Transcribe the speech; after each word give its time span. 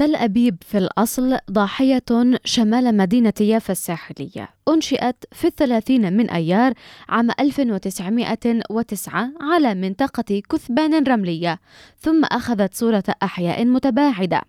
تل 0.00 0.16
أبيب 0.16 0.56
في 0.60 0.78
الأصل 0.78 1.38
ضاحية 1.50 2.04
شمال 2.44 2.96
مدينة 2.96 3.32
يافا 3.40 3.72
الساحلية 3.72 4.48
أنشئت 4.68 5.24
في 5.32 5.46
الثلاثين 5.46 6.12
من 6.12 6.30
أيار 6.30 6.72
عام 7.08 7.30
1909 7.40 9.32
على 9.40 9.74
منطقة 9.74 10.42
كثبان 10.50 11.04
رملية 11.04 11.60
ثم 11.98 12.24
أخذت 12.24 12.74
صورة 12.74 13.04
أحياء 13.22 13.64
متباعدة. 13.64 14.42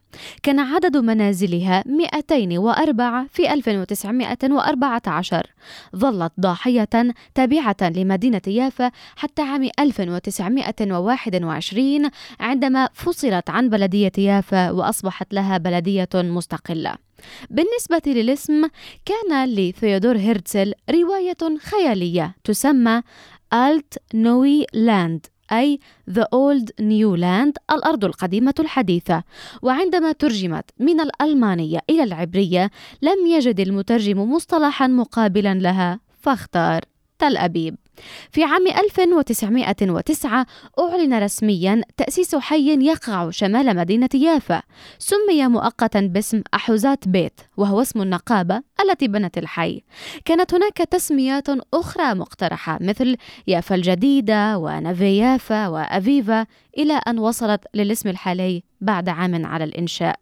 كان 0.44 0.60
عدد 0.60 0.98
منازلها 0.98 1.84
204 1.88 3.26
في 3.34 3.54
1914 3.54 5.48
ظلت 5.96 6.32
ضاحية 6.40 6.90
تابعة 7.36 7.76
لمدينة 7.82 8.42
يافا 8.48 8.92
حتى 9.16 9.42
عام 9.42 9.70
1921 9.80 12.10
عندما 12.40 12.90
فصلت 12.94 13.50
عن 13.50 13.70
بلدية 13.70 14.12
يافا 14.18 14.72
وأصبحت 14.72 15.34
لها 15.34 15.58
بلدية 15.58 16.10
مستقلة. 16.14 16.96
بالنسبة 17.50 18.02
للاسم 18.06 18.68
كان 19.06 19.50
لثيودور 19.50 20.18
هيرتزل 20.18 20.74
رواية 20.90 21.58
خيالية 21.62 22.36
تسمى 22.44 23.02
ألت 23.54 23.98
نوي 24.14 24.66
لاند 24.74 25.26
أي 25.52 25.80
The 26.12 26.24
Old 26.24 26.66
New 26.82 27.18
Land 27.18 27.54
الأرض 27.72 28.06
القديمة 28.06 28.54
الحديثة. 28.60 29.24
وعندما 29.62 30.12
ترجمت 30.12 30.70
من 30.80 31.00
الألمانية 31.00 31.80
إلى 31.90 32.04
العبرية 32.04 32.72
لم 33.02 33.28
يجد 33.28 33.60
المترجم 33.60 34.32
مصطلحا 34.32 34.88
مقابلا 34.88 35.54
لها. 35.54 36.00
فاختار 36.20 36.82
تل 37.20 37.38
أبيب. 37.38 37.76
في 38.32 38.44
عام 38.44 38.68
1909 38.68 40.46
أعلن 40.80 41.14
رسميا 41.14 41.82
تأسيس 41.98 42.36
حي 42.36 42.86
يقع 42.86 43.30
شمال 43.30 43.76
مدينة 43.76 44.10
يافا. 44.14 44.62
سمي 45.00 45.48
مؤقتا 45.48 46.00
باسم 46.02 46.42
أحوزات 46.54 47.08
بيت 47.08 47.42
وهو 47.58 47.82
اسم 47.82 48.02
النقابة 48.02 48.62
التي 48.82 49.08
بنت 49.08 49.38
الحي. 49.38 49.82
كانت 50.26 50.54
هناك 50.54 50.78
تسميات 50.78 51.48
أخرى 51.74 52.14
مقترحة 52.14 52.78
مثل 52.82 53.18
يافا 53.48 53.76
الجديدة 53.76 54.58
ونافي 54.58 55.18
يافا 55.18 55.68
وأفيفا 55.68 56.46
إلى 56.78 56.94
أن 57.08 57.20
وصلت 57.20 57.62
للاسم 57.74 58.10
الحالي 58.10 58.64
بعد 58.82 59.10
عام 59.10 59.46
على 59.46 59.64
الإنشاء. 59.64 60.20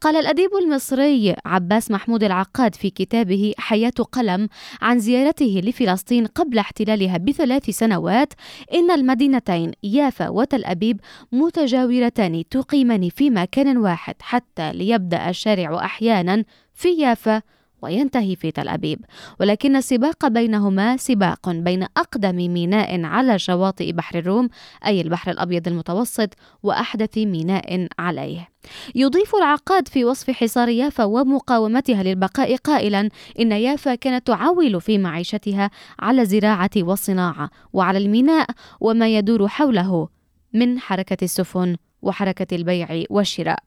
قال 0.00 0.16
الأديب 0.16 0.50
المصري 0.62 1.34
عباس 1.46 1.90
محمود 1.90 2.24
العقاد 2.24 2.74
في 2.74 2.90
كتابه 2.90 3.52
حياة 3.58 3.90
قلم 4.12 4.48
عن 4.82 4.98
زيارته 4.98 5.60
لفلسطين 5.64 6.26
قبل 6.26 6.58
احتلالها 6.58 7.18
بثلاث 7.18 7.70
سنوات 7.70 8.32
إن 8.74 8.90
المدينتين 8.90 9.72
يافا 9.82 10.28
وتل 10.28 10.64
أبيب 10.64 11.00
متجاورتان 11.32 12.44
تقيمان 12.50 13.08
في 13.08 13.30
مكان 13.30 13.76
واحد 13.78 14.14
حتى 14.20 14.72
ليبدأ 14.72 15.28
الشارع 15.30 15.84
أحيانا 15.84 16.44
في 16.74 16.88
يافا 16.88 17.42
وينتهي 17.82 18.36
في 18.36 18.50
تل 18.50 18.68
أبيب. 18.68 19.04
ولكن 19.40 19.76
السباق 19.76 20.28
بينهما 20.28 20.96
سباق 20.96 21.50
بين 21.50 21.82
أقدم 21.82 22.36
ميناء 22.36 23.04
على 23.04 23.38
شواطئ 23.38 23.92
بحر 23.92 24.18
الروم 24.18 24.48
أي 24.86 25.00
البحر 25.00 25.30
الأبيض 25.30 25.68
المتوسط 25.68 26.34
وأحدث 26.62 27.18
ميناء 27.18 27.88
عليه. 27.98 28.48
يضيف 28.94 29.34
العقاد 29.34 29.88
في 29.88 30.04
وصف 30.04 30.30
حصار 30.30 30.68
يافا 30.68 31.04
ومقاومتها 31.04 32.02
للبقاء 32.02 32.56
قائلا 32.56 33.08
إن 33.40 33.52
يافا 33.52 33.94
كانت 33.94 34.26
تعول 34.26 34.80
في 34.80 34.98
معيشتها 34.98 35.70
على 35.98 36.22
الزراعة 36.22 36.70
والصناعة 36.76 37.50
وعلى 37.72 37.98
الميناء 37.98 38.46
وما 38.80 39.08
يدور 39.08 39.48
حوله 39.48 40.08
من 40.52 40.78
حركة 40.78 41.24
السفن 41.24 41.76
وحركة 42.02 42.56
البيع 42.56 43.04
والشراء. 43.10 43.58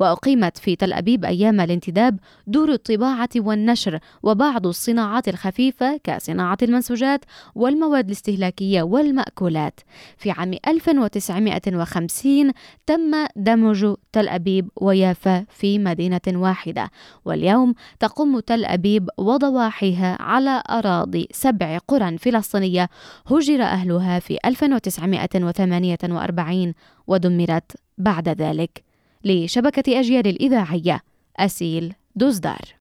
وأقيمت 0.00 0.58
في 0.58 0.76
تل 0.76 0.92
أبيب 0.92 1.24
أيام 1.24 1.60
الانتداب 1.60 2.18
دور 2.46 2.72
الطباعة 2.72 3.28
والنشر 3.36 3.98
وبعض 4.22 4.66
الصناعات 4.66 5.28
الخفيفة 5.28 6.00
كصناعة 6.04 6.58
المنسوجات 6.62 7.24
والمواد 7.54 8.06
الاستهلاكية 8.06 8.82
والمأكولات. 8.82 9.80
في 10.16 10.30
عام 10.30 10.54
1950 10.68 12.52
تم 12.86 13.26
دمج 13.36 13.94
تل 14.12 14.28
أبيب 14.28 14.68
ويافا 14.76 15.44
في 15.50 15.78
مدينة 15.78 16.20
واحدة 16.28 16.90
واليوم 17.24 17.74
تقوم 18.00 18.40
تل 18.40 18.64
أبيب 18.64 19.08
وضواحيها 19.18 20.22
على 20.22 20.62
أراضي 20.70 21.28
سبع 21.32 21.78
قرى 21.78 22.18
فلسطينية 22.18 22.88
هجر 23.26 23.62
أهلها 23.62 24.18
في 24.18 24.38
1948 24.44 26.74
ودمرت 27.06 27.72
بعد 27.98 28.28
ذلك. 28.28 28.89
لشبكة 29.24 30.00
أجيال 30.00 30.26
الإذاعية 30.26 31.00
أسيل 31.36 31.94
دوزدار. 32.16 32.74